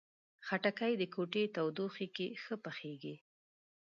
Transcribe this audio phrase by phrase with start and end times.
[0.47, 3.15] خټکی د کوټې تودوخې کې ښه پخیږي.